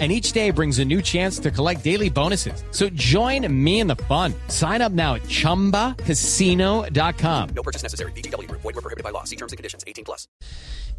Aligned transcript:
and 0.00 0.10
each 0.10 0.32
day 0.32 0.50
brings 0.50 0.80
a 0.80 0.84
new 0.84 1.00
chance 1.00 1.38
to 1.38 1.52
collect 1.52 1.84
daily 1.84 2.10
bonuses. 2.10 2.64
So 2.72 2.88
join 2.94 3.46
me 3.48 3.78
in 3.78 3.86
the 3.86 3.94
fun. 4.08 4.34
Sign 4.48 4.82
up 4.82 4.90
now 4.90 5.14
at 5.14 5.22
ChumbaCasino.com. 5.28 7.48
No 7.54 7.62
purchase 7.62 7.84
necessary. 7.84 8.10
BGW. 8.16 8.50
Void 8.50 8.64
were 8.64 8.72
prohibited 8.72 9.04
by 9.04 9.10
law. 9.10 9.22
See 9.22 9.36
terms 9.36 9.52
and 9.52 9.56
conditions. 9.56 9.84
18 9.86 10.04
plus. 10.04 10.26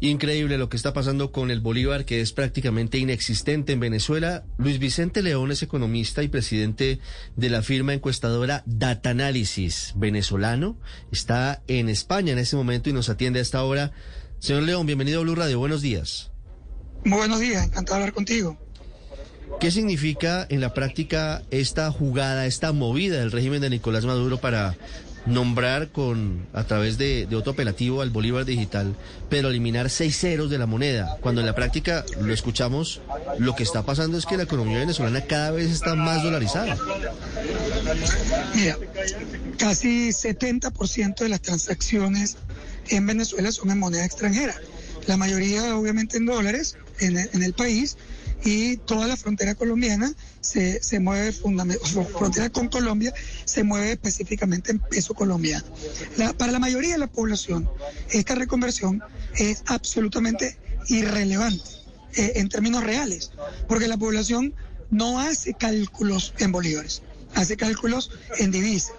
Increíble 0.00 0.58
lo 0.58 0.68
que 0.68 0.76
está 0.76 0.92
pasando 0.92 1.32
con 1.32 1.50
el 1.50 1.60
Bolívar, 1.60 2.04
que 2.04 2.20
es 2.20 2.32
prácticamente 2.32 2.98
inexistente 2.98 3.72
en 3.72 3.80
Venezuela. 3.80 4.44
Luis 4.58 4.78
Vicente 4.78 5.22
León 5.22 5.50
es 5.50 5.62
economista 5.62 6.22
y 6.22 6.28
presidente 6.28 7.00
de 7.34 7.50
la 7.50 7.62
firma 7.62 7.94
encuestadora 7.94 8.62
Data 8.66 9.10
Analysis 9.10 9.94
venezolano. 9.96 10.78
Está 11.12 11.62
en 11.66 11.88
España 11.88 12.32
en 12.32 12.38
este 12.38 12.56
momento 12.56 12.90
y 12.90 12.92
nos 12.92 13.08
atiende 13.08 13.38
a 13.38 13.42
esta 13.42 13.64
hora. 13.64 13.92
Señor 14.38 14.64
León, 14.64 14.84
bienvenido 14.84 15.20
a 15.20 15.22
Blue 15.22 15.34
Radio. 15.34 15.58
Buenos 15.58 15.80
días. 15.80 16.30
Buenos 17.06 17.40
días, 17.40 17.64
encantado 17.64 17.96
de 17.96 18.02
hablar 18.02 18.14
contigo. 18.14 18.58
¿Qué 19.60 19.70
significa 19.70 20.46
en 20.48 20.60
la 20.60 20.74
práctica 20.74 21.42
esta 21.50 21.90
jugada, 21.90 22.46
esta 22.46 22.72
movida 22.72 23.18
del 23.18 23.32
régimen 23.32 23.60
de 23.60 23.70
Nicolás 23.70 24.04
Maduro 24.04 24.38
para 24.38 24.76
nombrar 25.26 25.88
con 25.88 26.46
a 26.52 26.64
través 26.64 26.98
de, 26.98 27.26
otro 27.34 27.52
apelativo 27.52 28.00
al 28.00 28.10
Bolívar 28.10 28.44
digital, 28.44 28.96
pero 29.28 29.48
eliminar 29.48 29.90
seis 29.90 30.16
ceros 30.18 30.50
de 30.50 30.58
la 30.58 30.66
moneda, 30.66 31.16
cuando 31.20 31.40
en 31.40 31.46
la 31.46 31.54
práctica 31.54 32.04
lo 32.20 32.32
escuchamos, 32.32 33.00
lo 33.38 33.54
que 33.54 33.64
está 33.64 33.84
pasando 33.84 34.18
es 34.18 34.26
que 34.26 34.36
la 34.36 34.44
economía 34.44 34.78
venezolana 34.78 35.22
cada 35.22 35.50
vez 35.50 35.70
está 35.70 35.94
más 35.94 36.22
dolarizada. 36.22 36.76
Mira, 38.54 38.78
casi 39.58 40.10
70% 40.10 41.16
de 41.16 41.28
las 41.28 41.40
transacciones 41.42 42.36
en 42.88 43.06
Venezuela 43.06 43.50
son 43.50 43.70
en 43.70 43.78
moneda 43.80 44.04
extranjera, 44.04 44.54
la 45.06 45.16
mayoría 45.16 45.76
obviamente 45.76 46.18
en 46.18 46.26
dólares 46.26 46.76
en 47.00 47.42
el 47.42 47.52
país 47.52 47.96
y 48.46 48.76
toda 48.76 49.08
la 49.08 49.16
frontera 49.16 49.56
colombiana 49.56 50.14
se, 50.40 50.80
se 50.80 51.00
mueve, 51.00 51.32
frontera 51.32 52.48
con 52.48 52.68
Colombia 52.68 53.12
se 53.44 53.64
mueve 53.64 53.92
específicamente 53.92 54.70
en 54.70 54.78
peso 54.78 55.14
colombiano. 55.14 55.64
Para 56.38 56.52
la 56.52 56.60
mayoría 56.60 56.92
de 56.92 56.98
la 56.98 57.08
población, 57.08 57.68
esta 58.10 58.36
reconversión 58.36 59.02
es 59.34 59.64
absolutamente 59.66 60.56
irrelevante 60.88 61.64
eh, 62.14 62.34
en 62.36 62.48
términos 62.48 62.84
reales, 62.84 63.32
porque 63.66 63.88
la 63.88 63.96
población 63.96 64.54
no 64.90 65.18
hace 65.18 65.54
cálculos 65.54 66.32
en 66.38 66.52
bolívares, 66.52 67.02
hace 67.34 67.56
cálculos 67.56 68.12
en 68.38 68.52
divisas. 68.52 68.92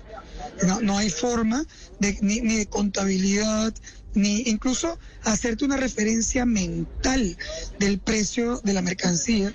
No, 0.65 0.81
no 0.81 0.97
hay 0.97 1.09
forma 1.09 1.65
de, 1.99 2.17
ni, 2.21 2.41
ni 2.41 2.57
de 2.57 2.65
contabilidad, 2.65 3.73
ni 4.17 4.41
incluso 4.47 4.97
hacerte 5.23 5.63
una 5.63 5.77
referencia 5.77 6.45
mental 6.45 7.37
del 7.79 7.99
precio 7.99 8.59
de 8.63 8.73
la 8.73 8.81
mercancía. 8.81 9.53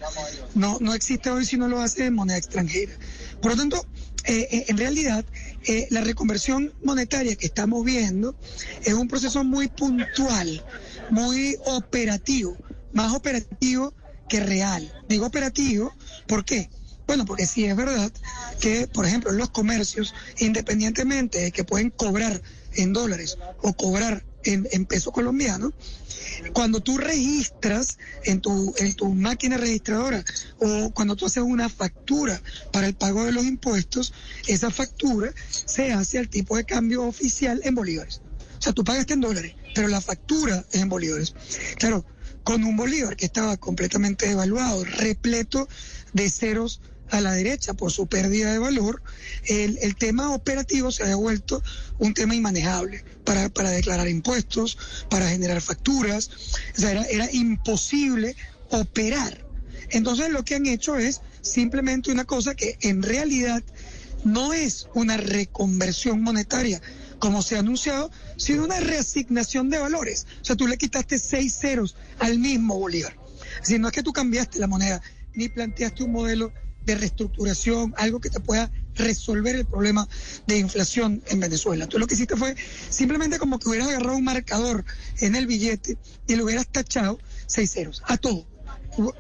No, 0.55 0.79
no 0.81 0.95
existe 0.95 1.31
hoy 1.31 1.45
si 1.45 1.57
no 1.57 1.69
lo 1.69 1.81
hace 1.81 2.07
en 2.07 2.15
moneda 2.15 2.39
extranjera. 2.39 2.93
Por 3.41 3.51
lo 3.53 3.57
tanto, 3.57 3.85
eh, 4.25 4.67
en 4.69 4.79
realidad, 4.79 5.25
eh, 5.67 5.89
la 5.91 6.01
reconversión 6.01 6.73
monetaria 6.85 7.35
que 7.35 7.47
estamos 7.47 7.85
viendo 7.85 8.37
es 8.85 8.95
un 8.95 9.09
proceso 9.09 9.43
muy 9.43 9.67
puntual, 9.67 10.65
muy 11.11 11.57
operativo, 11.67 12.57
más 12.93 13.13
operativo 13.15 13.93
que 14.29 14.41
real. 14.41 14.93
Digo 15.09 15.27
operativo, 15.27 15.93
¿por 16.29 16.45
qué? 16.45 16.71
Bueno, 17.09 17.27
porque 17.27 17.47
sí 17.47 17.65
es 17.65 17.75
verdad 17.75 18.13
que, 18.61 18.87
por 18.87 19.07
ejemplo, 19.07 19.33
los 19.33 19.51
comercios, 19.51 20.15
independientemente 20.39 21.41
de 21.41 21.51
que 21.51 21.65
pueden 21.65 21.91
cobrar 21.91 22.41
en 22.75 22.93
dólares 22.93 23.39
o 23.61 23.73
cobrar 23.73 24.25
en, 24.45 24.69
en, 24.73 24.87
peso 24.87 25.13
colombiano, 25.13 25.73
cuando 26.53 26.81
tú 26.81 26.99
registras 26.99 27.99
en 28.25 28.41
tu, 28.41 28.75
en 28.79 28.95
tu 28.95 29.13
máquina 29.15 29.57
registradora 29.57 30.25
o 30.59 30.91
cuando 30.91 31.17
tú 31.17 31.27
haces 31.27 31.43
una 31.43 31.69
factura 31.69 32.41
para 32.73 32.87
el 32.87 32.95
pago 32.95 33.25
de 33.25 33.33
los 33.33 33.45
impuestos, 33.45 34.13
esa 34.47 34.71
factura 34.71 35.33
se 35.49 35.93
hace 35.93 36.19
al 36.19 36.29
tipo 36.29 36.57
de 36.57 36.65
cambio 36.65 37.05
oficial 37.05 37.61
en 37.65 37.75
bolívares. 37.75 38.21
O 38.59 38.63
sea, 38.63 38.73
tú 38.73 38.85
pagaste 38.85 39.15
en 39.15 39.21
dólares, 39.21 39.55
pero 39.75 39.89
la 39.89 40.01
factura 40.01 40.65
es 40.71 40.81
en 40.81 40.89
bolívares. 40.89 41.35
Claro, 41.79 42.05
con 42.45 42.65
un 42.65 42.77
bolívar 42.77 43.17
que 43.17 43.27
estaba 43.27 43.57
completamente 43.57 44.29
devaluado, 44.29 44.85
repleto 44.85 45.69
de 46.13 46.31
ceros 46.31 46.81
a 47.13 47.21
la 47.21 47.33
derecha 47.33 47.75
por 47.75 47.93
su 47.93 48.07
pérdida 48.07 48.53
de 48.53 48.59
valor, 48.59 49.03
el, 49.47 49.79
el 49.83 49.97
tema 49.97 50.35
operativo 50.35 50.91
se 50.91 51.05
ha 51.05 51.15
vuelto 51.15 51.63
un 51.99 52.15
tema 52.15 52.35
inmanejable 52.35 53.05
para, 53.25 53.51
para 53.51 53.71
declarar 53.71 54.09
impuestos, 54.09 54.79
para 55.11 55.29
generar 55.29 55.61
facturas. 55.61 56.31
O 56.75 56.81
sea, 56.81 56.91
era, 56.91 57.05
era 57.05 57.29
imposible 57.33 58.35
operar. 58.71 59.47
Entonces 59.91 60.31
lo 60.31 60.43
que 60.43 60.55
han 60.55 60.65
hecho 60.65 60.97
es 60.97 61.21
simplemente 61.43 62.11
una 62.11 62.25
cosa 62.25 62.55
que 62.55 62.79
en 62.81 63.03
realidad 63.03 63.63
no 64.25 64.55
es 64.55 64.89
una 64.95 65.19
reconversión 65.19 66.23
monetaria, 66.23 66.81
como 67.19 67.43
se 67.43 67.57
ha 67.57 67.59
anunciado, 67.59 68.11
sino 68.39 68.65
una 68.65 68.81
reasignación 68.81 69.69
de 69.69 69.79
valores. 69.79 70.27
O 70.41 70.45
sea, 70.47 70.57
tú 70.57 70.67
le 70.67 70.79
quitaste 70.79 71.19
seis 71.19 71.59
ceros 71.61 71.95
al 72.21 72.39
mismo 72.39 72.79
Bolívar. 72.79 73.15
Decir, 73.61 73.81
no 73.81 73.89
es 73.89 73.93
que 73.93 74.03
tú 74.03 74.15
cambiaste 74.15 74.59
la 74.59 74.67
moneda, 74.67 75.03
ni 75.35 75.51
planteaste 75.51 76.05
un 76.05 76.13
modelo 76.13 76.53
de 76.85 76.95
reestructuración, 76.95 77.95
algo 77.97 78.21
que 78.21 78.31
te 78.31 78.41
pueda 78.41 78.71
resolver 78.95 79.57
el 79.57 79.65
problema 79.65 80.09
de 80.47 80.59
inflación 80.59 81.23
en 81.29 81.41
Venezuela. 81.41 81.87
Tú 81.87 81.99
lo 81.99 82.07
que 82.07 82.15
hiciste 82.15 82.37
fue 82.37 82.55
simplemente 82.89 83.39
como 83.39 83.59
que 83.59 83.69
hubieras 83.69 83.89
agarrado 83.89 84.17
un 84.17 84.25
marcador 84.25 84.85
en 85.21 85.35
el 85.35 85.47
billete 85.47 85.97
y 86.27 86.37
le 86.37 86.43
hubieras 86.43 86.67
tachado 86.69 87.19
seis 87.47 87.73
ceros 87.73 88.03
a 88.07 88.17
todo, 88.17 88.47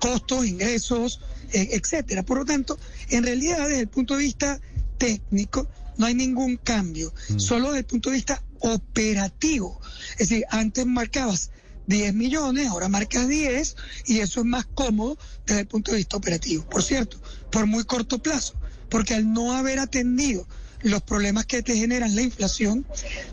costos, 0.00 0.46
ingresos, 0.46 1.20
eh, 1.52 1.70
etcétera. 1.72 2.22
Por 2.22 2.38
lo 2.38 2.44
tanto, 2.44 2.78
en 3.08 3.24
realidad, 3.24 3.68
desde 3.68 3.80
el 3.80 3.88
punto 3.88 4.16
de 4.16 4.24
vista 4.24 4.60
técnico, 4.98 5.68
no 5.98 6.06
hay 6.06 6.14
ningún 6.14 6.56
cambio, 6.56 7.12
mm. 7.28 7.38
solo 7.38 7.68
desde 7.68 7.80
el 7.80 7.86
punto 7.86 8.10
de 8.10 8.16
vista 8.16 8.42
operativo. 8.60 9.80
Es 10.12 10.28
decir, 10.28 10.44
antes 10.50 10.86
marcabas 10.86 11.50
10 11.86 12.14
millones, 12.14 12.68
ahora 12.68 12.88
marcas 12.88 13.28
10 13.28 13.76
y 14.06 14.20
eso 14.20 14.40
es 14.40 14.46
más 14.46 14.66
cómodo 14.66 15.18
desde 15.46 15.60
el 15.62 15.66
punto 15.66 15.90
de 15.90 15.98
vista 15.98 16.16
operativo. 16.16 16.64
Por 16.68 16.82
cierto, 16.82 17.18
por 17.50 17.66
muy 17.66 17.84
corto 17.84 18.18
plazo, 18.18 18.54
porque 18.88 19.14
al 19.14 19.32
no 19.32 19.52
haber 19.52 19.78
atendido 19.78 20.46
los 20.82 21.02
problemas 21.02 21.46
que 21.46 21.62
te 21.62 21.76
generan 21.76 22.14
la 22.16 22.22
inflación, 22.22 22.84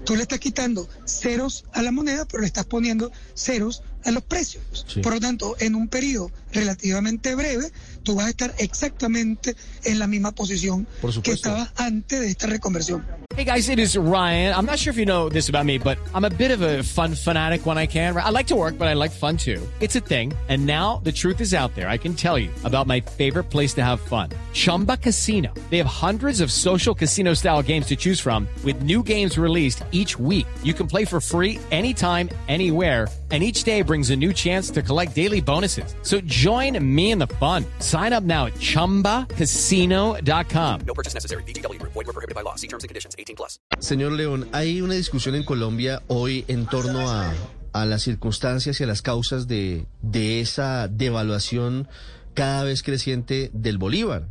tú 0.05 0.15
le 0.15 0.21
estás 0.21 0.39
quitando 0.39 0.87
ceros 1.05 1.65
a 1.73 1.81
la 1.81 1.91
moneda, 1.91 2.25
pero 2.25 2.41
le 2.41 2.47
estás 2.47 2.65
poniendo 2.65 3.11
ceros 3.33 3.81
a 4.05 4.11
los 4.11 4.23
precios. 4.23 4.85
Sí. 4.87 5.01
Por 5.01 5.13
lo 5.13 5.19
tanto, 5.19 5.55
en 5.59 5.75
un 5.75 5.87
periodo 5.87 6.31
relativamente 6.51 7.35
breve, 7.35 7.71
tú 8.03 8.15
vas 8.15 8.27
a 8.27 8.29
estar 8.29 8.53
exactamente 8.57 9.55
en 9.83 9.99
la 9.99 10.07
misma 10.07 10.31
posición 10.31 10.87
que 11.23 11.31
estabas 11.31 11.71
antes 11.77 12.19
de 12.19 12.27
esta 12.27 12.47
reconversión. 12.47 13.05
Hey 13.35 13.45
guys, 13.45 13.69
it 13.69 13.79
is 13.79 13.95
Ryan. 13.95 14.53
I'm 14.53 14.65
not 14.65 14.79
sure 14.79 14.91
if 14.91 14.97
you 14.97 15.05
know 15.05 15.29
this 15.29 15.47
about 15.47 15.65
me, 15.65 15.77
but 15.77 15.97
I'm 16.13 16.25
a 16.25 16.29
bit 16.29 16.51
of 16.51 16.61
a 16.61 16.83
fun 16.83 17.15
fanatic 17.15 17.65
when 17.65 17.77
I 17.77 17.85
can. 17.85 18.17
I 18.17 18.31
like 18.31 18.47
to 18.47 18.55
work, 18.55 18.77
but 18.77 18.89
I 18.89 18.95
like 18.95 19.11
fun 19.11 19.37
too. 19.37 19.65
It's 19.79 19.95
a 19.95 20.01
thing. 20.01 20.33
And 20.49 20.65
now 20.65 20.99
the 21.03 21.11
truth 21.11 21.39
is 21.39 21.53
out 21.53 21.73
there. 21.73 21.87
I 21.87 21.97
can 21.97 22.15
tell 22.15 22.37
you 22.37 22.49
about 22.65 22.85
my 22.85 22.99
favorite 22.99 23.45
place 23.45 23.73
to 23.75 23.83
have 23.83 24.01
fun. 24.01 24.29
Chumba 24.51 24.97
Casino. 24.97 25.53
They 25.69 25.77
have 25.77 25.87
hundreds 25.87 26.41
of 26.41 26.51
social 26.51 26.93
casino 26.93 27.33
style 27.33 27.61
games 27.61 27.85
to 27.87 27.95
choose 27.95 28.19
from 28.19 28.47
with 28.65 28.81
new 28.81 29.03
games 29.03 29.37
released 29.37 29.83
each 29.91 30.19
week. 30.19 30.47
You 30.63 30.73
can 30.73 30.87
play 30.87 31.05
for 31.05 31.21
free 31.21 31.59
anytime, 31.71 32.29
anywhere 32.49 33.07
and 33.31 33.43
each 33.43 33.63
day 33.63 33.81
brings 33.81 34.09
a 34.09 34.15
new 34.15 34.33
chance 34.33 34.71
to 34.71 34.81
collect 34.81 35.13
daily 35.13 35.41
bonuses. 35.41 35.95
So 36.01 36.19
join 36.21 36.83
me 36.83 37.11
in 37.11 37.19
the 37.19 37.27
fun. 37.27 37.65
Sign 37.89 38.13
up 38.13 38.23
now 38.23 38.45
at 38.45 38.53
ChumbaCasino.com. 38.59 40.81
No 40.85 40.93
purchase 40.93 41.15
necessary. 41.15 41.41
BGW. 41.47 41.81
Void 41.81 41.95
were 41.95 42.03
prohibited 42.13 42.35
by 42.35 42.43
law. 42.43 42.53
See 42.55 42.67
terms 42.67 42.83
and 42.83 42.87
conditions. 42.87 43.15
18 43.17 43.35
plus. 43.35 43.59
Señor 43.79 44.11
León, 44.11 44.47
hay 44.51 44.81
una 44.81 44.93
discusión 44.93 45.33
en 45.33 45.43
Colombia 45.43 46.03
hoy 46.07 46.45
en 46.47 46.67
torno 46.67 47.09
a, 47.09 47.33
a 47.73 47.85
las 47.87 48.03
circunstancias 48.03 48.79
y 48.79 48.83
a 48.83 48.87
las 48.87 49.01
causas 49.01 49.47
de, 49.47 49.87
de 50.03 50.39
esa 50.39 50.87
devaluación 50.87 51.87
cada 52.35 52.63
vez 52.63 52.83
creciente 52.83 53.49
del 53.53 53.79
Bolívar. 53.79 54.27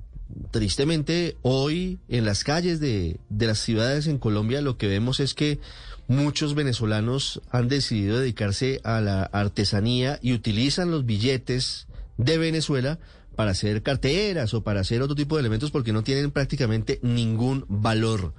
Tristemente, 0.52 1.36
hoy 1.42 1.98
en 2.08 2.26
las 2.26 2.44
calles 2.44 2.78
de, 2.78 3.18
de 3.28 3.46
las 3.48 3.58
ciudades 3.58 4.06
en 4.06 4.18
Colombia 4.18 4.60
lo 4.60 4.78
que 4.78 4.86
vemos 4.86 5.18
es 5.18 5.34
que 5.34 5.58
muchos 6.06 6.54
venezolanos 6.54 7.42
han 7.50 7.66
decidido 7.66 8.20
dedicarse 8.20 8.80
a 8.84 9.00
la 9.00 9.24
artesanía 9.24 10.20
y 10.22 10.32
utilizan 10.32 10.92
los 10.92 11.04
billetes 11.04 11.88
de 12.18 12.38
Venezuela 12.38 13.00
para 13.38 13.52
hacer 13.52 13.84
carteras 13.84 14.52
o 14.52 14.64
para 14.64 14.80
hacer 14.80 15.00
otro 15.00 15.14
tipo 15.14 15.36
de 15.36 15.42
elementos 15.42 15.70
porque 15.70 15.92
no 15.92 16.02
tienen 16.02 16.32
prácticamente 16.32 16.98
ningún 17.02 17.64
valor. 17.68 18.34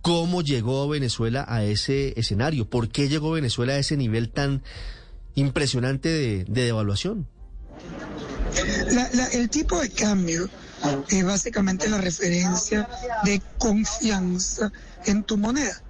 ¿Cómo 0.00 0.40
llegó 0.40 0.88
Venezuela 0.88 1.44
a 1.46 1.62
ese 1.62 2.18
escenario? 2.18 2.64
¿Por 2.66 2.88
qué 2.88 3.10
llegó 3.10 3.32
Venezuela 3.32 3.74
a 3.74 3.76
ese 3.76 3.98
nivel 3.98 4.30
tan 4.30 4.62
impresionante 5.34 6.08
de, 6.08 6.44
de 6.44 6.62
devaluación? 6.64 7.28
La- 8.90 9.10
la- 9.12 9.26
el 9.26 9.50
tipo 9.50 9.78
de 9.78 9.90
cambio 9.90 10.48
es 11.10 11.22
básicamente 11.22 11.90
la 11.90 11.98
referencia 11.98 12.88
de 13.24 13.42
confianza 13.58 14.72
en 15.04 15.22
tu 15.22 15.36
moneda. 15.36 15.82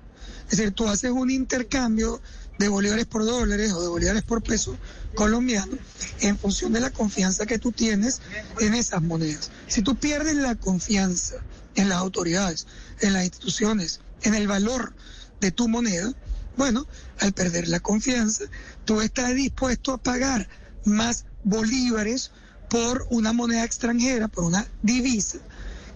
Es 0.50 0.58
decir, 0.58 0.72
tú 0.72 0.88
haces 0.88 1.12
un 1.12 1.30
intercambio 1.30 2.20
de 2.60 2.68
bolívares 2.68 3.06
por 3.06 3.24
dólares 3.24 3.72
o 3.72 3.80
de 3.80 3.88
bolívares 3.88 4.22
por 4.22 4.42
pesos 4.42 4.76
colombianos 5.14 5.78
en 6.20 6.36
función 6.36 6.74
de 6.74 6.80
la 6.80 6.90
confianza 6.90 7.46
que 7.46 7.58
tú 7.58 7.72
tienes 7.72 8.20
en 8.60 8.74
esas 8.74 9.00
monedas. 9.00 9.50
Si 9.66 9.80
tú 9.80 9.96
pierdes 9.96 10.36
la 10.36 10.54
confianza 10.56 11.36
en 11.74 11.88
las 11.88 11.98
autoridades, 11.98 12.66
en 13.00 13.14
las 13.14 13.24
instituciones, 13.24 14.00
en 14.22 14.34
el 14.34 14.46
valor 14.46 14.92
de 15.40 15.50
tu 15.52 15.68
moneda, 15.68 16.12
bueno, 16.58 16.86
al 17.18 17.32
perder 17.32 17.66
la 17.66 17.80
confianza, 17.80 18.44
tú 18.84 19.00
estás 19.00 19.34
dispuesto 19.34 19.94
a 19.94 19.98
pagar 19.98 20.46
más 20.84 21.24
bolívares 21.44 22.30
por 22.68 23.06
una 23.08 23.32
moneda 23.32 23.64
extranjera, 23.64 24.28
por 24.28 24.44
una 24.44 24.66
divisa 24.82 25.38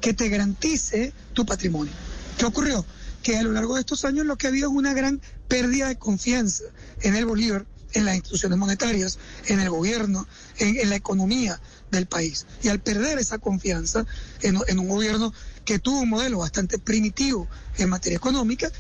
que 0.01 0.15
te 0.15 0.31
garantice 0.31 1.13
tu 1.35 1.45
patrimonio. 1.45 1.93
¿Qué 2.39 2.47
ocurrió? 2.47 2.87
Que 3.25 3.39
a 3.39 3.43
lo 3.43 3.53
largo 3.53 3.75
de 3.75 3.81
estos 3.81 4.05
años 4.05 4.27
lo 4.27 4.37
que 4.37 4.47
ha 4.47 4.51
habido 4.51 4.69
es 4.69 4.77
una 4.77 4.93
gran 4.93 5.19
pérdida 5.49 5.89
de 5.89 5.97
confianza 5.97 6.63
en 7.01 7.17
el 7.17 7.25
bolívar, 7.25 7.67
en 7.95 8.05
las 8.05 8.17
instituciones 8.17 8.59
monetarias, 8.59 9.19
en 9.47 9.61
el 9.61 9.71
gobierno, 9.71 10.29
en, 10.59 10.91
la 10.91 10.97
economía 10.97 11.59
del 11.91 12.07
país. 12.07 12.45
Y 12.63 12.69
al 12.69 12.81
perder 12.81 13.19
esa 13.19 13.39
confianza 13.39 14.05
en, 14.43 14.79
un 14.79 14.89
gobierno 14.89 15.33
que 15.65 15.79
tuvo 15.79 16.01
un 16.01 16.11
modelo 16.11 16.39
bastante 16.41 16.79
primitivo 16.79 17.49
en 17.79 17.89
materia 17.89 18.17
económica, 18.19 18.71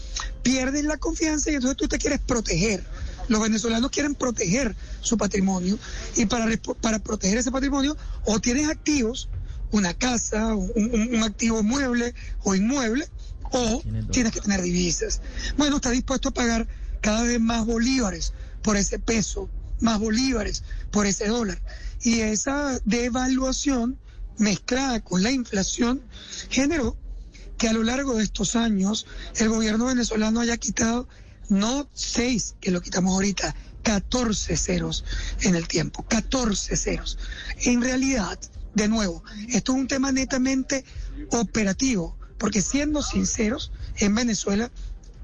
pierdes 0.43 0.85
la 0.85 0.99
confianza 0.99 1.50
y 1.50 1.55
entonces 1.55 1.79
tú 1.79 1.88
te 1.88 1.96
quieres 1.96 2.20
proteger. 2.20 2.85
Los 3.29 3.41
venezolanos 3.41 3.91
quieren 3.91 4.14
proteger 4.14 4.76
su 5.00 5.17
patrimonio 5.17 5.79
y 6.17 6.26
para, 6.26 6.46
para 6.82 6.99
proteger 6.99 7.38
ese 7.38 7.50
patrimonio 7.50 7.96
o 8.26 8.41
tienes 8.41 8.69
activos, 8.69 9.31
una 9.70 9.94
casa, 9.94 10.55
un- 10.55 10.70
un 11.14 11.23
activo 11.23 11.62
mueble 11.62 12.14
o 12.43 12.55
inmueble, 12.55 13.08
o 13.55 13.83
tienes 14.11 14.33
que 14.33 14.41
tener 14.41 14.61
divisas. 14.62 15.21
Bueno, 15.56 15.77
está 15.77 15.91
dispuesto 15.91 16.31
a 16.31 16.35
pagar 16.35 16.67
cada 17.01 17.23
vez 17.23 17.41
más 17.41 17.65
bolívares 17.65 18.33
por 18.62 18.77
ese 18.77 18.99
peso, 18.99 19.49
más 19.81 20.01
bolívares 20.01 20.65
por 20.91 21.06
ese 21.06 21.29
dólar. 21.29 21.62
Y 22.03 22.21
esa 22.21 22.81
devaluación 22.85 23.99
mezclada 24.39 25.01
con 25.01 25.23
la 25.23 25.31
inflación 25.31 26.03
generó 26.51 26.97
que 27.56 27.69
a 27.69 27.73
lo 27.73 27.85
largo 27.85 28.17
de 28.17 28.25
estos 28.25 28.56
años 28.56 29.06
el 29.37 29.49
gobierno 29.49 29.87
venezolano 29.87 30.41
haya 30.41 30.56
quitado 30.56 31.09
no 31.49 31.89
seis, 31.93 32.56
que 32.61 32.73
lo 32.73 32.81
quitamos 32.81 33.15
ahorita, 33.15 33.55
14 33.85 34.56
ceros 34.56 35.05
en 35.43 35.55
el 35.55 35.69
tiempo, 35.69 36.05
14 36.09 36.77
ceros. 36.77 37.19
En 37.61 37.83
realidad, 37.83 38.39
de 38.75 38.89
nuevo, 38.89 39.23
esto 39.51 39.73
es 39.73 39.79
un 39.79 39.87
tema 39.87 40.11
netamente 40.11 40.85
operativo, 41.31 42.17
porque 42.38 42.62
siendo 42.62 43.02
sinceros, 43.02 43.72
en 43.96 44.14
Venezuela 44.14 44.70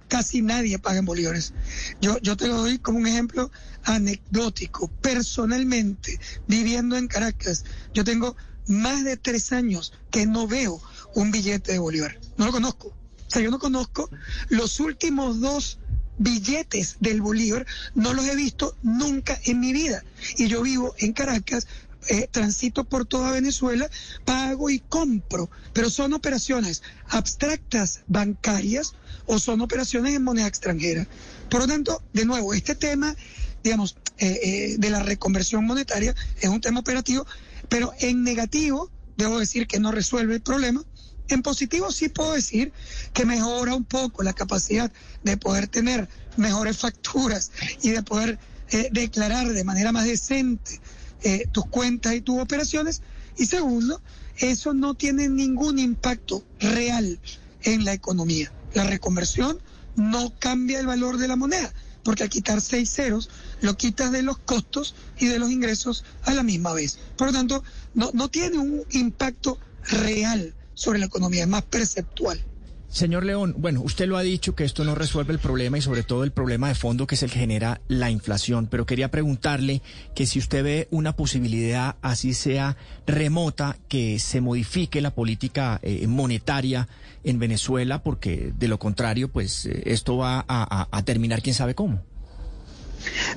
casi 0.09 0.43
nadie 0.43 0.79
paga 0.79 0.99
en 0.99 1.05
bolívares. 1.05 1.55
Yo, 2.01 2.19
yo 2.19 2.37
te 2.37 2.49
lo 2.49 2.57
doy 2.57 2.79
como 2.79 2.99
un 2.99 3.07
ejemplo 3.07 3.51
anecdótico. 3.85 4.89
Personalmente, 5.01 6.19
viviendo 6.49 6.97
en 6.97 7.09
Caracas, 7.09 7.65
yo 7.95 8.05
tengo 8.05 8.37
más 8.67 9.05
de 9.05 9.17
tres 9.17 9.53
años 9.53 9.93
que 10.11 10.27
no 10.27 10.47
veo 10.47 10.83
un 11.15 11.31
billete 11.31 11.73
de 11.73 11.79
bolívar. 11.79 12.19
No 12.37 12.47
lo 12.47 12.53
conozco. 12.53 12.89
O 12.89 13.31
sea, 13.33 13.41
yo 13.41 13.51
no 13.51 13.61
conozco 13.61 14.11
los 14.49 14.81
últimos 14.81 15.41
dos 15.41 15.79
billetes 16.19 16.97
del 17.01 17.23
bolívar, 17.23 17.67
no 17.95 18.13
los 18.13 18.27
he 18.27 18.37
visto 18.37 18.77
nunca 18.83 19.39
en 19.45 19.61
mi 19.61 19.73
vida. 19.73 20.05
Y 20.37 20.49
yo 20.49 20.63
vivo 20.63 20.95
en 20.99 21.13
Caracas, 21.13 21.67
eh, 22.09 22.29
transito 22.31 22.85
por 22.85 23.05
toda 23.05 23.33
Venezuela, 23.33 23.89
pago 24.25 24.71
y 24.71 24.79
compro, 24.81 25.51
pero 25.73 25.91
son 25.91 26.13
operaciones 26.15 26.83
abstractas 27.09 28.01
bancarias 28.07 28.95
o 29.27 29.39
son 29.39 29.61
operaciones 29.61 30.15
en 30.15 30.25
moneda 30.25 30.47
extranjera. 30.47 31.07
Por 31.51 31.61
lo 31.61 31.67
tanto, 31.67 32.03
de 32.13 32.25
nuevo, 32.25 32.55
este 32.55 32.75
tema, 32.75 33.15
digamos, 33.63 33.97
eh, 34.19 34.41
eh, 34.43 34.77
de 34.79 34.91
la 34.91 35.03
reconversión 35.03 35.65
monetaria 35.65 36.15
es 36.41 36.49
un 36.49 36.61
tema 36.61 36.81
operativo, 36.81 37.27
pero 37.69 37.93
en 38.01 38.23
negativo, 38.23 38.91
debo 39.17 39.39
decir 39.39 39.67
que 39.67 39.79
no 39.79 39.93
resuelve 39.93 40.35
el 40.35 40.41
problema. 40.41 40.83
En 41.29 41.43
positivo 41.43 41.93
sí 41.93 42.09
puedo 42.09 42.33
decir 42.33 42.73
que 43.13 43.25
mejora 43.25 43.75
un 43.75 43.85
poco 43.85 44.23
la 44.23 44.33
capacidad 44.33 44.91
de 45.23 45.37
poder 45.37 45.69
tener 45.69 46.09
mejores 46.37 46.79
facturas 46.79 47.53
y 47.83 47.91
de 47.91 48.03
poder 48.03 48.39
eh, 48.71 48.89
declarar 48.93 49.53
de 49.53 49.65
manera 49.65 49.93
más 49.93 50.07
decente 50.07 50.81
eh, 51.23 51.47
tus 51.53 51.67
cuentas 51.67 52.15
y 52.15 52.21
tus 52.21 52.41
operaciones. 52.41 53.03
Y 53.37 53.47
segundo, 53.47 54.01
eso 54.39 54.75
no 54.75 54.95
tiene 54.95 55.29
ningún 55.29 55.79
impacto 55.79 56.45
real 56.59 57.21
en 57.63 57.85
la 57.85 57.93
economía. 57.93 58.53
La 58.75 58.85
reconversión 58.85 59.59
no 59.97 60.33
cambia 60.39 60.81
el 60.81 60.87
valor 60.87 61.19
de 61.19 61.29
la 61.29 61.37
moneda, 61.37 61.73
porque 62.03 62.23
al 62.23 62.31
quitar 62.31 62.61
seis 62.61 62.91
ceros, 62.91 63.29
lo 63.61 63.77
quitas 63.77 64.13
de 64.13 64.23
los 64.23 64.39
costos 64.39 64.95
y 65.19 65.27
de 65.27 65.39
los 65.39 65.51
ingresos 65.51 66.05
a 66.23 66.35
la 66.35 66.43
misma 66.43 66.73
vez. 66.73 66.99
Por 67.17 67.29
lo 67.29 67.33
tanto, 67.33 67.63
no, 67.95 68.11
no 68.15 68.29
tiene 68.29 68.59
un 68.59 68.85
impacto 68.91 69.59
real 69.83 70.55
sobre 70.75 70.99
la 70.99 71.07
economía, 71.07 71.43
es 71.43 71.49
más 71.49 71.65
perceptual. 71.65 72.43
Señor 72.93 73.25
León, 73.25 73.55
bueno, 73.57 73.83
usted 73.83 74.09
lo 74.09 74.17
ha 74.17 74.23
dicho 74.23 74.57
que 74.57 74.65
esto 74.65 74.83
no 74.85 74.97
resuelve 74.97 75.33
el 75.33 75.39
problema 75.39 75.79
y 75.79 75.81
sobre 75.81 76.03
todo 76.03 76.25
el 76.25 76.33
problema 76.33 76.67
de 76.69 76.75
fondo 76.75 77.07
que 77.07 77.15
es 77.15 77.23
el 77.23 77.31
que 77.31 77.39
genera 77.39 77.81
la 77.87 78.11
inflación, 78.11 78.67
pero 78.67 78.85
quería 78.85 79.13
preguntarle 79.13 79.81
que 80.17 80.27
si 80.27 80.41
usted 80.41 80.65
ve 80.65 80.89
una 80.91 81.15
posibilidad, 81.15 81.97
así 82.03 82.35
sea 82.35 82.77
remota, 83.07 83.77
que 83.89 84.19
se 84.19 84.41
modifique 84.41 85.01
la 85.01 85.15
política 85.15 85.79
eh, 85.85 86.09
monetaria 86.09 86.89
en 87.23 87.39
Venezuela, 87.39 88.03
porque 88.03 88.53
de 88.59 88.67
lo 88.67 88.81
contrario, 88.81 89.29
pues 89.29 89.67
eh, 89.67 89.83
esto 89.87 90.17
va 90.17 90.45
a, 90.49 90.89
a- 90.91 91.03
terminar 91.05 91.43
quién 91.43 91.55
sabe 91.55 91.77
cómo. 91.77 92.03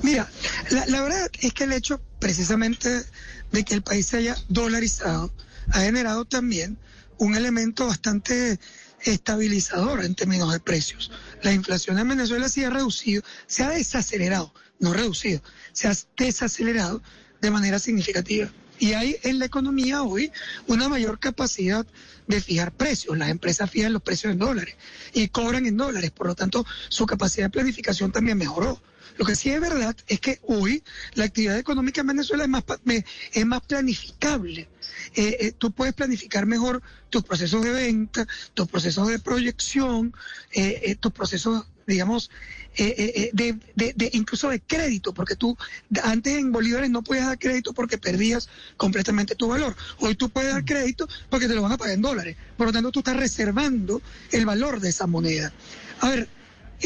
Mira, 0.01 0.27
la, 0.71 0.87
la 0.87 1.01
verdad 1.01 1.29
es 1.41 1.53
que 1.53 1.65
el 1.65 1.73
hecho 1.73 2.01
precisamente 2.19 3.03
de 3.51 3.63
que 3.63 3.75
el 3.75 3.83
país 3.83 4.07
se 4.07 4.17
haya 4.17 4.35
dolarizado 4.49 5.31
ha 5.69 5.81
generado 5.81 6.25
también 6.25 6.77
un 7.19 7.35
elemento 7.35 7.85
bastante 7.87 8.59
estabilizador 9.05 10.03
en 10.03 10.15
términos 10.15 10.51
de 10.51 10.59
precios. 10.59 11.11
La 11.41 11.53
inflación 11.53 11.99
en 11.99 12.07
Venezuela 12.07 12.49
sí 12.49 12.63
ha 12.63 12.69
reducido, 12.69 13.23
se 13.47 13.63
ha 13.63 13.69
desacelerado, 13.69 14.53
no 14.79 14.93
reducido, 14.93 15.41
se 15.71 15.87
ha 15.87 15.93
desacelerado 16.17 17.01
de 17.41 17.51
manera 17.51 17.79
significativa. 17.79 18.49
Y 18.79 18.93
hay 18.93 19.17
en 19.23 19.39
la 19.39 19.45
economía 19.45 20.03
hoy 20.03 20.31
una 20.67 20.89
mayor 20.89 21.19
capacidad 21.19 21.85
de 22.27 22.41
fijar 22.41 22.71
precios. 22.71 23.17
Las 23.17 23.29
empresas 23.29 23.69
fijan 23.69 23.93
los 23.93 24.01
precios 24.01 24.33
en 24.33 24.39
dólares 24.39 24.75
y 25.13 25.27
cobran 25.27 25.65
en 25.65 25.77
dólares. 25.77 26.11
Por 26.11 26.27
lo 26.27 26.35
tanto, 26.35 26.65
su 26.89 27.05
capacidad 27.05 27.45
de 27.45 27.51
planificación 27.51 28.11
también 28.11 28.37
mejoró. 28.37 28.81
Lo 29.17 29.25
que 29.25 29.35
sí 29.35 29.49
es 29.49 29.61
verdad 29.61 29.95
es 30.07 30.19
que 30.19 30.39
hoy 30.43 30.83
la 31.13 31.25
actividad 31.25 31.57
económica 31.57 32.01
en 32.01 32.07
Venezuela 32.07 32.43
es 32.43 32.49
más, 32.49 32.63
es 33.33 33.45
más 33.45 33.61
planificable. 33.61 34.67
Eh, 35.15 35.37
eh, 35.39 35.51
tú 35.57 35.71
puedes 35.71 35.93
planificar 35.93 36.45
mejor 36.45 36.81
tus 37.09 37.23
procesos 37.23 37.63
de 37.63 37.71
venta, 37.71 38.27
tus 38.53 38.67
procesos 38.67 39.07
de 39.07 39.19
proyección, 39.19 40.13
eh, 40.53 40.95
tus 40.99 41.11
procesos, 41.11 41.65
digamos, 41.85 42.31
de, 42.77 43.29
de- 43.33 43.93
de- 43.95 44.09
incluso 44.13 44.49
de 44.49 44.59
crédito, 44.61 45.13
porque 45.13 45.35
tú 45.35 45.55
antes 46.01 46.35
en 46.37 46.51
bolívares 46.51 46.89
no 46.89 47.03
podías 47.03 47.27
dar 47.27 47.37
crédito 47.37 47.73
porque 47.73 47.97
perdías 47.99 48.49
completamente 48.77 49.35
tu 49.35 49.47
valor. 49.47 49.75
Hoy 49.99 50.15
tú 50.15 50.29
puedes 50.29 50.53
dar 50.53 50.65
crédito 50.65 51.07
porque 51.29 51.47
te 51.47 51.53
lo 51.53 51.61
van 51.61 51.73
a 51.73 51.77
pagar 51.77 51.93
en 51.93 52.01
dólares. 52.01 52.35
Por 52.57 52.67
lo 52.67 52.73
tanto, 52.73 52.91
tú 52.91 52.99
estás 52.99 53.17
reservando 53.17 54.01
el 54.31 54.45
valor 54.45 54.79
de 54.79 54.89
esa 54.89 55.05
moneda. 55.05 55.53
A 55.99 56.09
ver, 56.09 56.27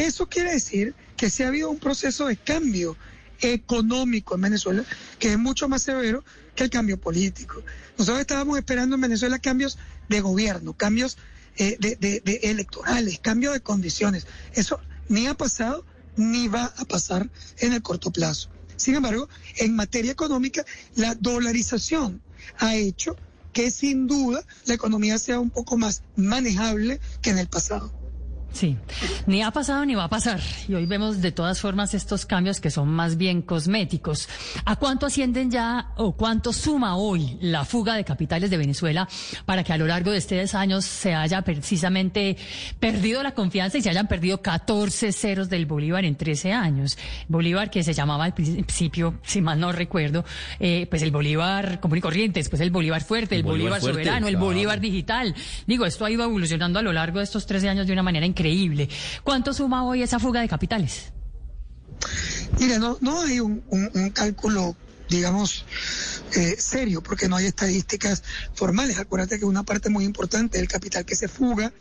eso 0.03 0.27
quiere 0.27 0.51
decir 0.51 0.95
que 1.15 1.29
sí 1.29 1.43
ha 1.43 1.47
habido 1.47 1.69
un 1.69 1.79
proceso 1.79 2.27
de 2.27 2.37
cambio 2.37 2.95
económico 3.39 4.35
en 4.35 4.41
Venezuela 4.41 4.83
que 5.19 5.31
es 5.31 5.37
mucho 5.37 5.69
más 5.69 5.83
severo 5.83 6.23
que 6.55 6.63
el 6.63 6.69
cambio 6.69 6.99
político. 6.99 7.63
Nosotros 7.97 8.21
estábamos 8.21 8.57
esperando 8.57 8.95
en 8.95 9.01
Venezuela 9.01 9.39
cambios 9.39 9.77
de 10.09 10.21
gobierno, 10.21 10.73
cambios 10.73 11.17
eh, 11.57 11.77
de, 11.79 12.39
electorales, 12.43 13.19
cambios 13.19 13.53
de 13.53 13.61
condiciones. 13.61 14.27
Eso 14.53 14.79
ni 15.09 15.27
ha 15.27 15.33
pasado 15.35 15.85
ni 16.15 16.47
va 16.47 16.65
a 16.77 16.85
pasar 16.85 17.29
en 17.59 17.73
el 17.73 17.81
corto 17.81 18.11
plazo. 18.11 18.49
Sin 18.75 18.95
embargo, 18.95 19.29
en 19.57 19.75
materia 19.75 20.11
económica, 20.11 20.65
la 20.95 21.15
dolarización 21.15 22.21
ha 22.59 22.75
hecho 22.75 23.15
que 23.53 23.71
sin 23.71 24.05
duda 24.05 24.43
la 24.65 24.75
economía 24.75 25.17
sea 25.17 25.39
un 25.39 25.49
poco 25.49 25.77
más 25.77 26.03
manejable 26.15 26.99
que 27.21 27.31
en 27.31 27.39
el 27.39 27.47
pasado. 27.47 27.91
Sí, 28.57 28.75
ni 29.27 29.43
ha 29.43 29.51
pasado 29.51 29.85
ni 29.85 29.93
va 29.93 30.05
a 30.05 30.09
pasar. 30.09 30.39
Y 30.67 30.73
hoy 30.73 30.87
vemos 30.87 31.21
de 31.21 31.31
todas 31.31 31.61
formas 31.61 31.93
estos 31.93 32.25
cambios 32.25 32.59
que 32.59 32.71
son 32.71 32.89
más 32.89 33.15
bien 33.15 33.43
cosméticos. 33.43 34.27
¿A 34.65 34.77
cuánto 34.77 35.05
ascienden 35.05 35.51
ya 35.51 35.91
o 35.95 36.13
cuánto 36.13 36.51
suma 36.51 36.95
hoy 36.95 37.37
la 37.39 37.65
fuga 37.65 37.93
de 37.93 38.03
capitales 38.03 38.49
de 38.49 38.57
Venezuela 38.57 39.07
para 39.45 39.63
que 39.63 39.73
a 39.73 39.77
lo 39.77 39.85
largo 39.85 40.09
de 40.09 40.17
estos 40.17 40.55
años 40.55 40.85
se 40.85 41.13
haya 41.13 41.43
precisamente 41.43 42.35
perdido 42.79 43.21
la 43.21 43.35
confianza 43.35 43.77
y 43.77 43.83
se 43.83 43.91
hayan 43.91 44.07
perdido 44.07 44.41
14 44.41 45.11
ceros 45.11 45.49
del 45.49 45.67
Bolívar 45.67 46.03
en 46.03 46.15
13 46.15 46.51
años? 46.51 46.97
Bolívar 47.27 47.69
que 47.69 47.83
se 47.83 47.93
llamaba 47.93 48.25
al 48.25 48.33
principio, 48.33 49.19
si 49.21 49.39
mal 49.39 49.59
no 49.59 49.71
recuerdo, 49.71 50.25
eh, 50.59 50.87
pues 50.89 51.03
el 51.03 51.11
Bolívar 51.11 51.79
común 51.79 51.99
y 51.99 52.01
corriente, 52.01 52.39
después 52.39 52.59
el 52.63 52.71
Bolívar 52.71 53.03
fuerte, 53.03 53.35
el, 53.35 53.43
Bolívar, 53.43 53.81
soberano, 53.81 54.27
el 54.27 54.37
Bolívar 54.37 54.79
digital. 54.79 55.35
Digo, 55.67 55.85
esto 55.85 56.05
ha 56.05 56.09
ido 56.09 56.23
evolucionando 56.23 56.79
a 56.79 56.81
lo 56.81 56.91
largo 56.91 57.19
de 57.19 57.25
estos 57.25 57.45
13 57.45 57.69
años 57.69 57.85
de 57.85 57.93
una 57.93 58.01
manera 58.01 58.25
increíble 58.25 58.46
increíble. 58.47 58.89
¿Cuánto 59.23 59.53
suma 59.53 59.85
hoy 59.85 60.01
esa 60.01 60.19
fuga 60.19 60.41
de 60.41 60.47
capitales? 60.47 61.11
Mira, 62.59 62.79
no, 62.79 63.21
hay 63.21 63.39
un, 63.39 63.61
cálculo 64.13 64.75
digamos, 65.09 65.63
eh, 66.35 66.57
serio, 66.59 67.01
porque 67.01 67.29
no 67.29 67.37
hay 67.37 67.45
estadísticas 67.45 68.23
formales. 68.53 68.99
Acuérdate 68.99 69.39
que 69.39 69.45
una 69.45 69.63
parte 69.63 69.89
muy 69.89 70.03
importante 70.03 70.57
del 70.57 70.67
capital 70.67 71.05
que 71.05 71.15
se 71.15 71.29
fuga 71.29 71.71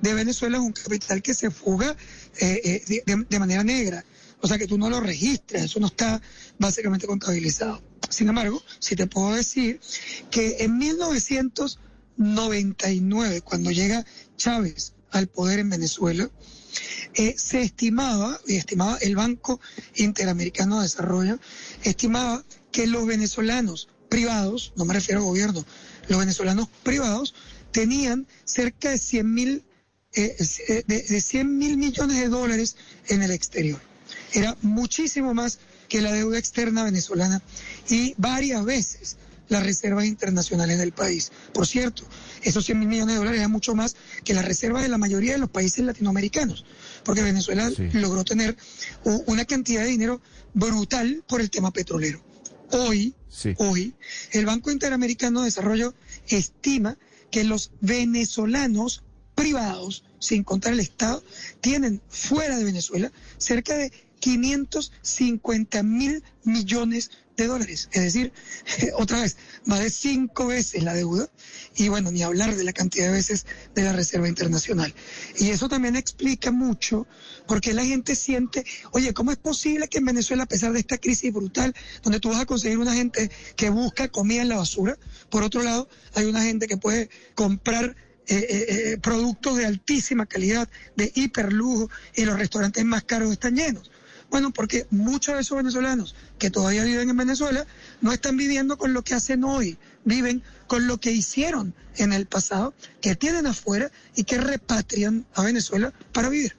de 0.00 0.14
Venezuela 0.14 0.58
es 0.58 0.62
un 0.62 0.72
capital 0.72 1.20
que 1.20 1.34
se 1.34 1.50
fuga 1.50 1.96
eh, 2.38 2.60
eh, 2.64 3.02
de, 3.04 3.26
de, 3.28 3.38
manera 3.40 3.64
negra. 3.64 4.04
O 4.40 4.46
sea 4.46 4.58
que 4.58 4.68
tú 4.68 4.78
no 4.78 4.88
lo 4.88 5.00
registras, 5.00 5.64
eso 5.64 5.80
no 5.80 5.88
está 5.88 6.22
básicamente 6.56 7.08
contabilizado. 7.08 7.82
Sin 8.08 8.28
embargo, 8.28 8.62
si 8.78 8.94
te 8.94 9.08
puedo 9.08 9.34
decir 9.34 9.80
que 10.30 10.58
en 10.60 10.78
1999, 10.78 13.40
cuando 13.40 13.72
llega 13.72 14.06
Chávez 14.36 14.92
al 15.10 15.28
poder 15.28 15.58
en 15.58 15.70
Venezuela, 15.70 16.30
eh, 17.14 17.34
se 17.36 17.62
estimaba, 17.62 18.40
y 18.46 18.56
estimaba 18.56 18.98
el 18.98 19.16
Banco 19.16 19.60
Interamericano 19.96 20.76
de 20.76 20.82
Desarrollo, 20.82 21.38
estimaba 21.82 22.44
que 22.70 22.86
los 22.86 23.06
venezolanos 23.06 23.88
privados, 24.08 24.72
no 24.76 24.84
me 24.84 24.94
refiero 24.94 25.20
al 25.20 25.26
gobierno, 25.26 25.64
los 26.08 26.18
venezolanos 26.18 26.68
privados 26.82 27.34
tenían 27.72 28.26
cerca 28.44 28.90
de 28.90 28.98
100 28.98 29.34
mil 29.34 29.64
eh, 30.14 30.36
eh, 30.68 30.84
de, 30.86 31.02
de 31.02 31.20
100 31.20 31.58
mil 31.58 31.76
millones 31.76 32.16
de 32.16 32.28
dólares 32.28 32.76
en 33.08 33.22
el 33.22 33.30
exterior. 33.30 33.80
Era 34.32 34.56
muchísimo 34.62 35.34
más 35.34 35.58
que 35.88 36.00
la 36.00 36.12
deuda 36.12 36.38
externa 36.38 36.84
venezolana 36.84 37.42
y 37.88 38.14
varias 38.16 38.64
veces 38.64 39.16
las 39.48 39.62
reservas 39.62 40.06
internacionales 40.06 40.78
del 40.78 40.92
país. 40.92 41.32
Por 41.52 41.66
cierto, 41.66 42.04
esos 42.42 42.64
100 42.64 42.78
mil 42.78 42.88
millones 42.88 43.14
de 43.14 43.18
dólares 43.18 43.40
es 43.40 43.48
mucho 43.48 43.74
más 43.74 43.96
que 44.24 44.34
las 44.34 44.44
reservas 44.44 44.82
de 44.82 44.88
la 44.88 44.98
mayoría 44.98 45.32
de 45.32 45.38
los 45.38 45.50
países 45.50 45.84
latinoamericanos, 45.84 46.64
porque 47.04 47.22
Venezuela 47.22 47.70
logró 47.94 48.24
tener 48.24 48.56
una 49.26 49.44
cantidad 49.44 49.82
de 49.82 49.88
dinero 49.88 50.20
brutal 50.54 51.24
por 51.28 51.40
el 51.40 51.50
tema 51.50 51.72
petrolero. 51.72 52.22
Hoy, 52.70 53.14
hoy, 53.56 53.94
el 54.32 54.44
Banco 54.44 54.70
Interamericano 54.70 55.40
de 55.40 55.46
Desarrollo 55.46 55.94
estima 56.28 56.98
que 57.30 57.44
los 57.44 57.70
venezolanos 57.80 59.02
privados, 59.38 60.02
sin 60.18 60.42
contar 60.42 60.72
el 60.72 60.80
Estado, 60.80 61.22
tienen 61.60 62.02
fuera 62.08 62.58
de 62.58 62.64
Venezuela 62.64 63.12
cerca 63.36 63.76
de 63.76 63.92
550 64.18 65.80
mil 65.84 66.24
millones 66.42 67.12
de 67.36 67.46
dólares. 67.46 67.88
Es 67.92 68.02
decir, 68.02 68.32
otra 68.96 69.20
vez, 69.20 69.36
más 69.64 69.78
de 69.78 69.90
cinco 69.90 70.48
veces 70.48 70.82
la 70.82 70.92
deuda 70.92 71.30
y 71.76 71.88
bueno, 71.88 72.10
ni 72.10 72.24
hablar 72.24 72.56
de 72.56 72.64
la 72.64 72.72
cantidad 72.72 73.06
de 73.06 73.12
veces 73.12 73.46
de 73.76 73.84
la 73.84 73.92
Reserva 73.92 74.26
Internacional. 74.28 74.92
Y 75.38 75.50
eso 75.50 75.68
también 75.68 75.94
explica 75.94 76.50
mucho 76.50 77.06
porque 77.46 77.72
la 77.74 77.84
gente 77.84 78.16
siente, 78.16 78.66
oye, 78.90 79.14
¿cómo 79.14 79.30
es 79.30 79.36
posible 79.38 79.86
que 79.86 79.98
en 79.98 80.06
Venezuela, 80.06 80.42
a 80.42 80.46
pesar 80.46 80.72
de 80.72 80.80
esta 80.80 80.98
crisis 80.98 81.32
brutal, 81.32 81.72
donde 82.02 82.18
tú 82.18 82.30
vas 82.30 82.40
a 82.40 82.46
conseguir 82.46 82.78
una 82.78 82.94
gente 82.94 83.30
que 83.54 83.70
busca 83.70 84.08
comida 84.08 84.42
en 84.42 84.48
la 84.48 84.56
basura, 84.56 84.98
por 85.30 85.44
otro 85.44 85.62
lado, 85.62 85.88
hay 86.14 86.24
una 86.24 86.42
gente 86.42 86.66
que 86.66 86.76
puede 86.76 87.08
comprar 87.36 87.94
eh, 88.28 88.36
eh, 88.36 88.66
eh, 88.68 88.98
productos 88.98 89.56
de 89.56 89.66
altísima 89.66 90.26
calidad, 90.26 90.68
de 90.96 91.10
hiperlujo, 91.14 91.90
y 92.14 92.24
los 92.24 92.38
restaurantes 92.38 92.84
más 92.84 93.04
caros 93.04 93.32
están 93.32 93.56
llenos. 93.56 93.90
Bueno, 94.30 94.52
porque 94.52 94.86
muchos 94.90 95.34
de 95.34 95.40
esos 95.40 95.56
venezolanos 95.56 96.14
que 96.38 96.50
todavía 96.50 96.84
viven 96.84 97.08
en 97.08 97.16
Venezuela 97.16 97.66
no 98.02 98.12
están 98.12 98.36
viviendo 98.36 98.76
con 98.76 98.92
lo 98.92 99.02
que 99.02 99.14
hacen 99.14 99.44
hoy, 99.44 99.78
viven 100.04 100.42
con 100.66 100.86
lo 100.86 100.98
que 100.98 101.12
hicieron 101.12 101.72
en 101.96 102.12
el 102.12 102.26
pasado, 102.26 102.74
que 103.00 103.16
tienen 103.16 103.46
afuera 103.46 103.90
y 104.14 104.24
que 104.24 104.36
repatrian 104.36 105.24
a 105.34 105.42
Venezuela 105.42 105.94
para 106.12 106.28
vivir. 106.28 106.54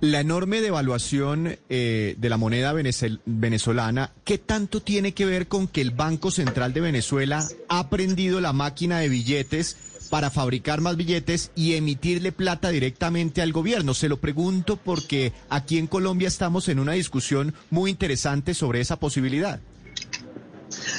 La 0.00 0.20
enorme 0.20 0.62
devaluación 0.62 1.58
eh, 1.68 2.14
de 2.16 2.28
la 2.30 2.38
moneda 2.38 2.72
venezolana, 2.72 4.12
¿qué 4.24 4.38
tanto 4.38 4.80
tiene 4.80 5.12
que 5.12 5.26
ver 5.26 5.46
con 5.46 5.68
que 5.68 5.82
el 5.82 5.90
Banco 5.90 6.30
Central 6.30 6.72
de 6.72 6.80
Venezuela 6.80 7.46
ha 7.68 7.90
prendido 7.90 8.40
la 8.40 8.54
máquina 8.54 9.00
de 9.00 9.10
billetes 9.10 9.76
para 10.10 10.30
fabricar 10.30 10.80
más 10.80 10.96
billetes 10.96 11.52
y 11.54 11.74
emitirle 11.74 12.32
plata 12.32 12.70
directamente 12.70 13.40
al 13.40 13.52
gobierno. 13.52 13.94
Se 13.94 14.08
lo 14.08 14.20
pregunto 14.20 14.76
porque 14.76 15.32
aquí 15.48 15.78
en 15.78 15.86
Colombia 15.86 16.28
estamos 16.28 16.68
en 16.68 16.80
una 16.80 16.92
discusión 16.92 17.54
muy 17.70 17.90
interesante 17.90 18.52
sobre 18.52 18.80
esa 18.80 18.98
posibilidad. 18.98 19.60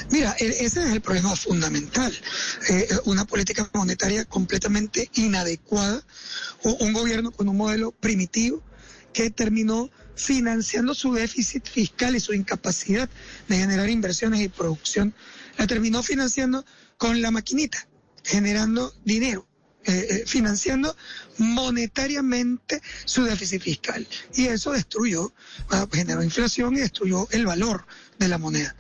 Mira, 0.10 0.36
e-, 0.40 0.66
ese 0.66 0.84
es 0.84 0.92
el 0.92 1.02
problema 1.02 1.36
fundamental. 1.36 2.14
Eh, 2.70 2.88
una 3.06 3.26
política 3.26 3.70
monetaria 3.74 4.26
completamente 4.26 5.10
inadecuada, 5.14 6.04
un 6.64 6.94
gobierno 6.94 7.32
con 7.32 7.50
un 7.50 7.58
modelo 7.58 7.92
primitivo 7.92 8.64
que 9.14 9.30
terminó 9.30 9.90
financiando 10.16 10.94
su 10.94 11.14
déficit 11.14 11.68
fiscal 11.68 12.16
y 12.16 12.20
su 12.20 12.34
incapacidad 12.34 13.10
de 13.48 13.58
generar 13.58 13.90
inversiones 13.90 14.40
y 14.40 14.48
producción, 14.48 15.14
la 15.58 15.68
terminó 15.68 16.02
financiando 16.02 16.64
con 16.98 17.22
la 17.22 17.32
maquinita 17.32 17.88
generando 18.24 18.94
dinero, 19.04 19.48
eh, 19.84 20.08
eh, 20.10 20.24
financiando 20.28 20.96
monetariamente 21.40 22.82
su 23.06 23.24
déficit 23.24 23.62
fiscal. 23.62 24.08
Y 24.36 24.46
eso 24.46 24.72
destruyó, 24.72 25.34
ah, 25.72 25.88
generó 25.92 26.24
inflación 26.24 26.76
y 26.76 26.82
destruyó 26.82 27.28
el 27.32 27.46
valor 27.46 27.86
de 28.20 28.28
la 28.28 28.38
moneda, 28.38 28.76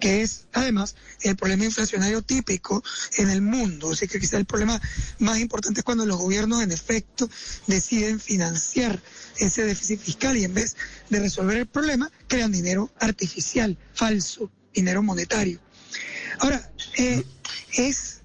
que 0.00 0.22
es 0.22 0.46
además 0.54 0.96
el 1.20 1.36
problema 1.36 1.66
inflacionario 1.66 2.22
típico 2.22 2.82
en 3.18 3.28
el 3.28 3.42
mundo. 3.42 3.92
Así 3.92 4.08
que 4.08 4.18
quizá 4.18 4.38
el 4.38 4.46
problema 4.46 4.80
más 5.18 5.38
importante 5.38 5.80
es 5.80 5.84
cuando 5.84 6.06
los 6.06 6.16
gobiernos 6.16 6.62
en 6.62 6.72
efecto 6.72 7.28
deciden 7.66 8.18
financiar 8.18 8.98
ese 9.38 9.64
déficit 9.64 10.00
fiscal 10.00 10.38
y 10.38 10.44
en 10.44 10.54
vez 10.54 10.76
de 11.10 11.20
resolver 11.20 11.58
el 11.58 11.66
problema, 11.66 12.10
crean 12.28 12.52
dinero 12.52 12.90
artificial, 12.98 13.76
falso, 13.92 14.50
dinero 14.72 15.02
monetario. 15.02 15.60
Ahora, 16.38 16.70
eh, 16.96 17.22
es 17.74 18.22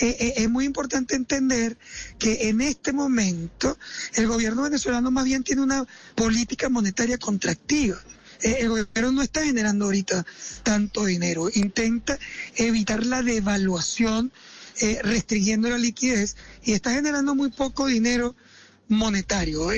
eh, 0.00 0.16
eh, 0.18 0.34
es 0.36 0.48
muy 0.48 0.64
importante 0.64 1.14
entender 1.14 1.76
que 2.18 2.48
en 2.48 2.62
este 2.62 2.92
momento 2.92 3.78
el 4.14 4.26
gobierno 4.26 4.62
venezolano 4.62 5.10
más 5.10 5.24
bien 5.24 5.44
tiene 5.44 5.62
una 5.62 5.86
política 6.14 6.68
monetaria 6.70 7.18
contractiva. 7.18 7.98
Eh, 8.40 8.56
el 8.60 8.70
gobierno 8.70 9.12
no 9.12 9.22
está 9.22 9.44
generando 9.44 9.84
ahorita 9.84 10.24
tanto 10.62 11.04
dinero, 11.04 11.48
intenta 11.52 12.18
evitar 12.56 13.04
la 13.04 13.22
devaluación 13.22 14.32
restringiendo 15.02 15.68
la 15.68 15.76
liquidez 15.76 16.34
y 16.64 16.72
está 16.72 16.92
generando 16.92 17.34
muy 17.34 17.50
poco 17.50 17.86
dinero 17.86 18.34
monetario. 18.88 19.68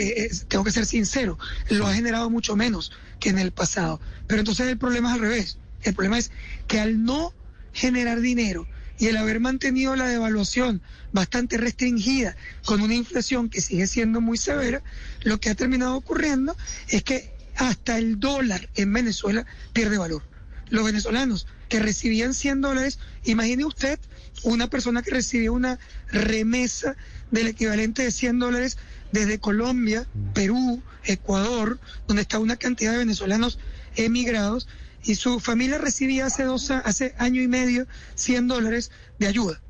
tengo 0.48 0.64
que 0.64 0.70
ser 0.70 0.86
sincero, 0.86 1.36
lo 1.68 1.86
ha 1.86 1.94
generado 1.94 2.30
mucho 2.30 2.54
menos 2.54 2.92
que 3.18 3.30
en 3.30 3.38
el 3.40 3.50
pasado. 3.50 4.00
Pero 4.28 4.40
entonces 4.40 4.68
el 4.68 4.78
problema 4.78 5.08
es 5.08 5.14
al 5.14 5.20
revés. 5.20 5.58
El 5.82 5.94
problema 5.94 6.16
es 6.16 6.30
que 6.68 6.78
al 6.78 7.02
no 7.02 7.34
generar 7.72 8.20
dinero, 8.20 8.66
y 8.98 9.06
el 9.06 9.16
haber 9.16 9.40
mantenido 9.40 9.96
la 9.96 10.06
devaluación 10.06 10.82
bastante 11.12 11.58
restringida 11.58 12.36
con 12.64 12.80
una 12.80 12.94
inflación 12.94 13.48
que 13.48 13.60
sigue 13.60 13.86
siendo 13.86 14.20
muy 14.20 14.38
severa, 14.38 14.82
lo 15.22 15.38
que 15.38 15.50
ha 15.50 15.54
terminado 15.54 15.96
ocurriendo 15.96 16.56
es 16.88 17.02
que 17.02 17.32
hasta 17.56 17.98
el 17.98 18.18
dólar 18.18 18.68
en 18.74 18.92
Venezuela 18.92 19.46
pierde 19.72 19.98
valor. 19.98 20.22
Los 20.70 20.84
venezolanos 20.84 21.46
que 21.68 21.78
recibían 21.78 22.34
100 22.34 22.60
dólares, 22.60 22.98
imagine 23.24 23.64
usted 23.64 23.98
una 24.42 24.68
persona 24.68 25.02
que 25.02 25.10
recibía 25.10 25.52
una 25.52 25.78
remesa 26.08 26.96
del 27.30 27.48
equivalente 27.48 28.02
de 28.02 28.10
100 28.10 28.38
dólares 28.38 28.78
desde 29.12 29.38
Colombia, 29.38 30.06
Perú, 30.34 30.82
Ecuador, 31.04 31.78
donde 32.06 32.22
está 32.22 32.38
una 32.38 32.56
cantidad 32.56 32.92
de 32.92 32.98
venezolanos 32.98 33.58
emigrados, 33.96 34.66
y 35.04 35.14
su 35.14 35.40
familia 35.40 35.78
recibía 35.78 36.26
hace, 36.26 36.44
dos, 36.44 36.70
hace 36.70 37.14
año 37.18 37.42
y 37.42 37.48
medio 37.48 37.86
100 38.14 38.48
dólares 38.48 38.90
de 39.18 39.26
ayuda. 39.26 39.60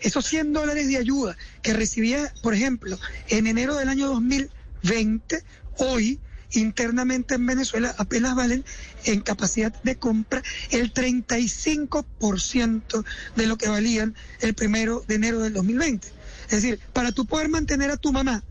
Esos 0.00 0.26
100 0.26 0.52
dólares 0.52 0.88
de 0.88 0.96
ayuda 0.96 1.36
que 1.62 1.72
recibía, 1.72 2.32
por 2.42 2.54
ejemplo, 2.54 2.98
en 3.28 3.46
enero 3.46 3.76
del 3.76 3.88
año 3.88 4.08
2020, 4.08 5.42
hoy 5.78 6.20
internamente 6.50 7.34
en 7.34 7.46
Venezuela 7.46 7.94
apenas 7.98 8.34
valen 8.34 8.64
en 9.04 9.20
capacidad 9.20 9.72
de 9.82 9.96
compra 9.96 10.42
el 10.70 10.92
35% 10.92 13.04
de 13.36 13.46
lo 13.46 13.56
que 13.56 13.68
valían 13.68 14.14
el 14.40 14.54
primero 14.54 15.02
de 15.08 15.14
enero 15.14 15.40
del 15.40 15.54
2020. 15.54 16.08
Es 16.44 16.62
decir, 16.62 16.78
para 16.92 17.12
tú 17.12 17.24
poder 17.24 17.48
mantener 17.48 17.90
a 17.90 17.96
tu 17.96 18.12
mamá 18.12 18.44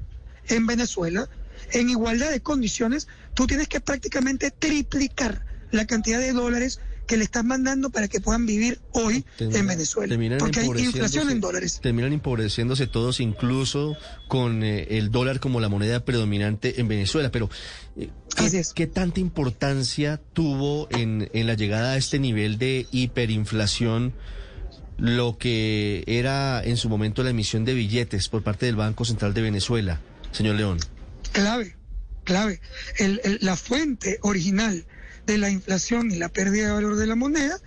en 0.48 0.66
Venezuela, 0.66 1.30
en 1.72 1.90
igualdad 1.90 2.32
de 2.32 2.42
condiciones, 2.42 3.08
tú 3.34 3.48
tienes 3.48 3.68
que 3.68 3.80
prácticamente 3.80 4.52
triplicar 4.52 5.46
la 5.72 5.86
cantidad 5.88 6.20
de 6.20 6.34
dólares 6.34 6.80
que 7.08 7.18
le 7.18 7.24
estás 7.26 7.44
mandando 7.44 7.90
para 7.90 8.08
que 8.08 8.22
puedan 8.22 8.46
vivir 8.46 8.80
hoy 8.94 9.26
en 9.40 9.68
Venezuela. 9.68 10.16
Porque 10.40 10.62
hay 10.62 10.68
inflación 10.84 11.30
en 11.30 11.42
dólares. 11.42 11.80
Terminan 11.82 12.14
empobreciéndose 12.14 12.88
todos, 12.88 13.20
incluso 13.20 13.98
con 14.30 14.64
eh, 14.64 14.88
el 14.98 15.12
dólar 15.12 15.40
como 15.42 15.60
la 15.60 15.68
moneda 15.68 16.06
predominante 16.06 16.80
en 16.80 16.88
Venezuela. 16.88 17.30
Pero, 17.32 17.50
eh, 17.98 18.10
¿qué, 18.38 18.44
Así 18.46 18.58
es. 18.58 18.72
qué 18.72 18.88
tanta 18.88 19.20
importancia 19.20 20.22
tuvo 20.34 20.88
en, 20.92 21.30
en 21.34 21.48
la 21.48 21.56
llegada 21.56 21.94
a 21.94 21.98
este 21.98 22.18
nivel 22.20 22.58
de 22.58 22.88
hiperinflación 22.92 24.14
lo 24.98 25.38
que 25.38 26.04
era 26.06 26.64
en 26.64 26.78
su 26.78 26.88
momento 26.88 27.24
la 27.24 27.32
emisión 27.32 27.66
de 27.66 27.74
billetes 27.74 28.30
por 28.30 28.44
parte 28.44 28.68
del 28.68 28.76
Banco 28.76 29.04
Central 29.04 29.34
de 29.34 29.42
Venezuela, 29.42 30.00
señor 30.32 30.56
León? 30.56 30.78
clave, 31.34 31.76
clave. 32.24 32.62
El- 33.00 33.20
el- 33.24 33.40
la 33.42 33.56
fuente 33.58 34.20
original 34.22 34.86
de 35.26 35.38
la 35.38 35.50
inflación 35.50 36.12
y 36.12 36.18
la 36.18 36.30
pérdida 36.30 36.68
de 36.68 36.74
valor 36.74 36.96
de 36.96 37.08
la 37.08 37.16
moneda 37.16 37.60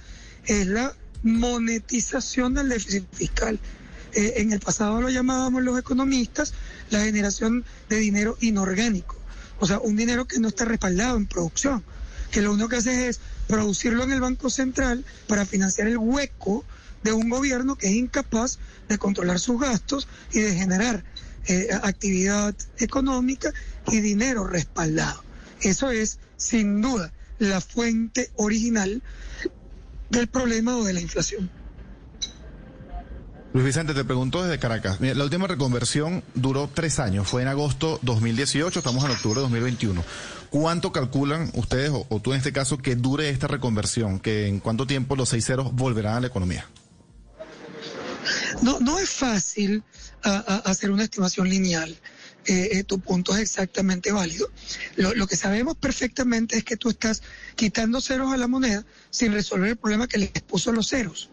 es 0.47 0.67
la 0.67 0.95
monetización 1.23 2.55
del 2.55 2.69
déficit 2.69 3.05
fiscal. 3.13 3.59
Eh, 4.13 4.35
en 4.37 4.53
el 4.53 4.61
pasado 4.61 5.01
lo 5.01 5.09
llamábamos 5.09 5.63
los 5.63 5.79
economistas 5.79 6.55
la 6.91 7.03
generación 7.05 7.65
de 7.89 7.97
dinero 7.97 8.37
inorgánico, 8.41 9.17
o 9.59 9.67
sea, 9.67 9.81
un 9.81 9.97
dinero 9.97 10.27
que 10.27 10.39
no 10.39 10.49
está 10.49 10.65
respaldado 10.65 11.17
en 11.17 11.27
producción, 11.27 11.83
que 12.31 12.43
lo 12.43 12.53
único 12.53 12.69
que 12.69 12.77
hace 12.77 13.09
es 13.09 13.21
producirlo 13.49 14.05
en 14.05 14.13
el 14.13 14.21
Banco 14.21 14.51
Central 14.51 15.05
para 15.27 15.47
financiar 15.47 15.89
el 15.89 15.99
hueco 15.99 16.65
de 17.03 17.13
un 17.13 17.29
gobierno 17.29 17.77
que 17.77 17.89
es 17.89 17.95
incapaz 17.95 18.59
de 18.89 18.99
controlar 18.99 19.39
sus 19.39 19.61
gastos 19.61 20.09
y 20.33 20.41
de 20.41 20.55
generar 20.55 21.05
eh, 21.47 21.69
actividad 21.83 22.55
económica 22.79 23.53
y 23.89 24.01
dinero 24.01 24.47
respaldado. 24.47 25.23
Eso 25.61 25.91
es, 25.91 26.19
sin 26.37 26.81
duda, 26.81 27.13
la 27.45 27.61
fuente 27.61 28.31
original 28.37 29.03
del 30.11 30.27
problema 30.29 30.77
o 30.77 30.85
de 30.85 30.93
la 30.93 31.01
inflación. 31.01 31.51
Luis 33.53 33.67
Vicente, 33.67 33.95
te 33.95 34.05
pregunto 34.05 34.43
desde 34.43 34.59
Caracas. 34.59 35.01
Mira, 35.01 35.15
la 35.15 35.23
última 35.25 35.47
reconversión 35.47 36.25
duró 36.35 36.69
tres 36.73 36.99
años, 36.99 37.29
fue 37.29 37.43
en 37.43 37.49
agosto 37.49 38.01
2018, 38.03 38.81
estamos 38.81 39.05
en 39.05 39.13
octubre 39.13 39.37
de 39.37 39.43
2021. 39.43 40.05
¿Cuánto 40.51 40.91
calculan 40.91 41.51
ustedes, 41.55 41.91
o, 41.91 42.05
o 42.09 42.21
tú 42.21 42.33
en 42.33 42.39
este 42.39 42.53
caso, 42.53 42.79
que 42.79 42.97
dure 42.97 43.29
esta 43.31 43.47
reconversión? 43.47 44.19
¿Que 44.19 44.49
en 44.49 44.59
cuánto 44.59 44.87
tiempo 44.89 45.15
los 45.15 45.29
seis 45.29 45.47
ceros 45.47 45.73
volverán 45.73 46.15
a 46.17 46.21
la 46.21 46.27
economía? 46.27 46.67
No, 48.63 48.81
no 48.81 48.99
es 48.99 49.11
fácil 49.11 49.85
a- 50.25 50.31
a- 50.39 50.71
hacer 50.71 50.91
una 50.91 51.05
estimación 51.05 51.49
lineal. 51.49 51.97
Eh, 52.47 52.79
eh, 52.79 52.85
tu 52.85 53.01
punto 53.01 53.35
es 53.35 53.41
exactamente 53.41 54.13
válido. 54.13 54.51
Lo, 54.97 55.27
que 55.27 55.37
sabemos 55.37 55.77
perfectamente 55.77 56.59
es 56.59 56.65
que 56.65 56.77
tú 56.77 56.91
estás 56.91 57.23
quitando 57.57 58.01
ceros 58.01 58.33
a 58.33 58.37
la 58.37 58.49
moneda 58.49 58.85
sin 59.11 59.33
resolver 59.33 59.71
el 59.71 59.77
problema 59.77 60.07
que 60.07 60.19
les 60.19 60.31
puso 60.47 60.71
los 60.73 60.89
ceros. 60.89 61.31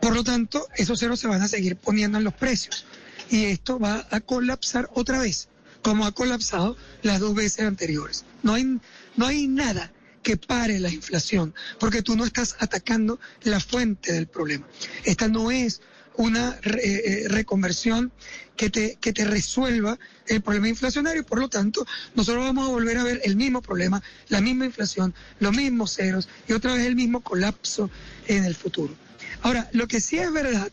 Por 0.00 0.14
lo 0.14 0.22
tanto, 0.22 0.66
esos 0.76 1.00
ceros 1.00 1.20
se 1.20 1.26
van 1.26 1.42
a 1.42 1.48
seguir 1.48 1.76
poniendo 1.76 2.18
en 2.18 2.24
los 2.24 2.34
precios. 2.34 2.86
Y 3.28 3.46
esto 3.46 3.78
va 3.78 4.06
a 4.10 4.20
colapsar 4.20 4.88
otra 4.94 5.18
vez, 5.18 5.48
como 5.82 6.06
ha 6.06 6.12
colapsado 6.12 6.76
las 7.02 7.20
dos 7.20 7.34
veces 7.34 7.66
anteriores. 7.66 8.24
No 8.42 8.54
hay, 8.54 8.78
no 9.16 9.26
hay 9.26 9.48
nada 9.48 9.92
que 10.22 10.36
pare 10.36 10.78
la 10.78 10.90
inflación, 10.90 11.54
porque 11.78 12.02
tú 12.02 12.16
no 12.16 12.24
estás 12.24 12.56
atacando 12.58 13.18
la 13.42 13.58
fuente 13.58 14.12
del 14.12 14.26
problema. 14.26 14.66
Esta 15.04 15.28
no 15.28 15.50
es 15.50 15.80
una 16.20 16.58
re- 16.62 16.80
eh, 16.84 17.02
eh, 17.24 17.28
reconversión 17.28 18.12
que 18.56 18.68
te, 18.68 18.96
que 19.00 19.12
te 19.12 19.24
resuelva 19.24 19.98
el 20.26 20.42
problema 20.42 20.68
inflacionario 20.68 21.22
y 21.22 21.24
por 21.24 21.38
lo 21.38 21.48
tanto 21.48 21.86
nosotros 22.14 22.44
vamos 22.44 22.66
a 22.68 22.70
volver 22.70 22.98
a 22.98 23.04
ver 23.04 23.20
el 23.24 23.36
mismo 23.36 23.62
problema, 23.62 24.02
la 24.28 24.40
misma 24.42 24.66
inflación, 24.66 25.14
los 25.38 25.56
mismos 25.56 25.94
ceros 25.94 26.28
y 26.46 26.52
otra 26.52 26.74
vez 26.74 26.86
el 26.86 26.94
mismo 26.94 27.20
colapso 27.22 27.90
en 28.28 28.44
el 28.44 28.54
futuro. 28.54 28.94
Ahora, 29.42 29.68
lo 29.72 29.88
que 29.88 30.00
sí 30.00 30.18
es 30.18 30.30
verdad, 30.30 30.70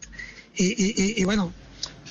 y, 0.55 0.65
y- 0.65 0.93
y- 0.97 1.21
y 1.21 1.23
bueno, 1.23 1.53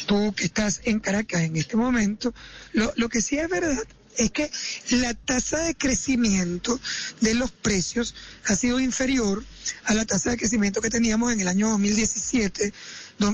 tú 0.06 0.32
que 0.34 0.44
estás 0.44 0.80
en 0.84 0.98
Caracas 1.00 1.42
en 1.42 1.56
este 1.56 1.76
momento, 1.76 2.32
lo, 2.72 2.92
lo 2.96 3.08
que 3.10 3.20
sí 3.20 3.38
es 3.38 3.48
verdad 3.50 3.82
es 4.18 4.30
que 4.30 4.50
la 4.92 5.12
tasa 5.12 5.58
de 5.58 5.74
crecimiento 5.74 6.80
de 7.20 7.34
los 7.34 7.50
precios 7.50 8.14
ha 8.46 8.56
sido 8.56 8.80
inferior 8.80 9.44
a 9.84 9.92
la 9.92 10.06
tasa 10.06 10.30
de 10.30 10.38
crecimiento 10.38 10.80
que 10.80 10.88
teníamos 10.88 11.34
en 11.34 11.40
el 11.40 11.48
año 11.48 11.68
2017 11.68 12.68
do- 12.68 12.72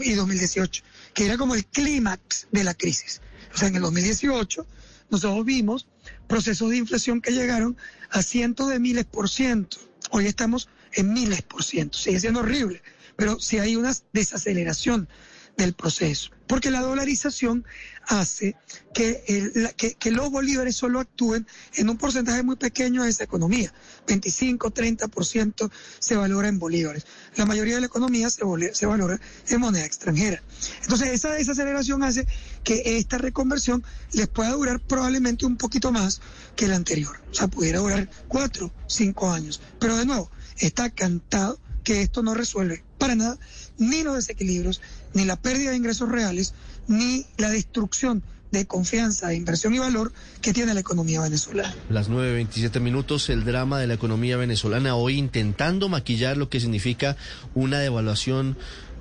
y 0.03 0.15
2018, 0.15 0.83
que 1.15 1.27
era 1.27 1.37
como 1.37 1.55
el 1.55 1.65
clímax 1.67 2.47
de 2.51 2.65
la 2.65 2.75
crisis. 2.75 3.21
O 3.55 3.59
sea, 3.59 3.69
en 3.69 3.77
el 3.77 3.83
2018 3.83 4.67
nosotros 5.11 5.45
vimos 5.45 5.87
procesos 6.27 6.71
de 6.71 6.79
inflación 6.79 7.21
que 7.21 7.33
llegaron 7.33 7.77
a 8.11 8.23
cientos 8.23 8.69
de 8.69 8.79
miles 8.79 9.05
por 9.05 9.29
ciento. 9.29 9.79
Hoy 10.11 10.27
estamos 10.27 10.69
en 10.93 11.13
miles 11.13 11.43
por 11.43 11.63
ciento. 11.65 11.99
Sigue 11.99 12.21
siendo 12.21 12.41
horrible, 12.41 12.83
pero 13.17 13.39
sí 13.41 13.59
hay 13.59 13.77
una 13.77 13.93
desaceleración 14.13 15.09
del 15.57 15.75
proceso. 15.75 16.31
Porque 16.47 16.71
la 16.71 16.81
dolarización 16.81 17.65
hace 18.09 18.57
que, 18.93 19.23
el- 19.29 20.15
los 20.15 20.31
bolívares 20.31 20.77
solo 20.77 21.01
actúen 21.01 21.47
en 21.75 21.89
un 21.89 21.97
porcentaje 21.97 22.43
muy 22.43 22.57
pequeño 22.57 23.05
de 23.05 23.11
esa 23.11 23.25
economía. 23.25 23.73
25, 24.07 24.71
30% 24.71 25.71
se 25.99 26.17
valora 26.17 26.49
en 26.49 26.59
bolívares. 26.59 27.07
La 27.37 27.47
mayoría 27.47 27.77
de 27.77 27.81
la 27.81 27.87
economía 27.87 28.29
se, 28.29 28.43
se 28.75 28.87
valora 28.87 29.19
en 29.49 29.61
moneda 29.61 29.85
extranjera. 29.85 30.43
Entonces 30.83 31.09
esa 31.13 31.33
desaceleración 31.33 32.03
hace 32.03 32.27
que 32.65 32.99
esta 32.99 33.19
reconversión 33.19 33.85
les 34.13 34.29
pueda 34.29 34.51
durar 34.53 34.81
probablemente 34.81 35.47
un 35.47 35.57
poquito 35.57 35.91
más 35.93 36.21
que 36.57 36.67
la 36.69 36.77
anterior. 36.77 37.23
O 37.31 37.35
sea, 37.35 37.49
pudiera 37.49 37.79
durar 37.79 38.11
cuatro, 38.29 38.73
cinco 38.89 39.31
años. 39.31 39.61
Pero 39.79 39.97
de 39.97 40.05
nuevo, 40.07 40.31
está 40.59 40.91
cantado 40.91 41.59
que 41.85 42.03
esto 42.03 42.23
no 42.23 42.35
resuelve 42.35 42.85
para 43.03 43.17
nada 43.17 43.37
ni 43.79 44.05
los 44.05 44.15
desequilibrios, 44.15 44.81
ni 45.13 45.25
la 45.25 45.35
pérdida 45.35 45.71
de 45.71 45.77
ingresos 45.77 46.09
reales, 46.09 46.55
ni 46.87 47.27
la 47.37 47.51
destrucción 47.51 48.23
de 48.53 48.65
confianza, 48.65 49.27
de 49.27 49.35
inversión 49.35 49.75
y 49.75 49.81
valor 49.81 50.13
que 50.41 50.53
tiene 50.53 50.73
la 50.73 50.79
economía 50.79 51.21
venezolana. 51.21 51.75
Las 51.89 52.09
9.27 52.09 52.79
minutos, 52.79 53.29
el 53.29 53.45
drama 53.45 53.81
de 53.81 53.89
la 53.89 53.95
economía 53.95 54.37
venezolana 54.37 54.95
hoy 54.95 55.19
intentando 55.19 55.89
maquillar 55.89 56.37
lo 56.37 56.49
que 56.49 56.61
significa 56.61 57.17
una 57.55 57.81
devaluación 57.81 58.57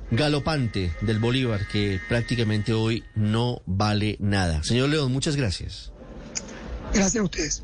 galopante 0.09 0.91
del 1.01 1.19
Bolívar 1.19 1.67
que 1.67 1.99
prácticamente 2.09 2.73
hoy 2.73 3.03
no 3.13 3.61
vale 3.67 4.17
nada. 4.19 4.63
Señor 4.63 4.89
León, 4.89 5.11
muchas 5.11 5.35
gracias. 5.35 5.91
Gracias 6.91 7.21
a 7.21 7.23
ustedes. 7.23 7.63